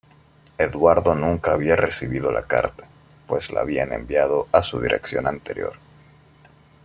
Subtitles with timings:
[0.57, 2.85] Eduardo nunca había recibido la carta,
[3.27, 5.73] pues la habían enviado a su dirección anterior.